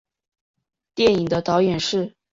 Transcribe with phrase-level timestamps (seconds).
[0.95, 2.15] 电影的导演是。